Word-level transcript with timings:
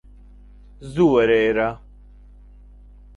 زوو 0.91 1.07
وەرە 1.13 1.37
ئێرە 1.45 1.69